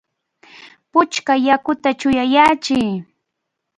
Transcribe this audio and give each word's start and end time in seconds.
¡Puchka 0.91 1.33
yakuta 1.45 1.89
chuyayachiy! 1.99 2.89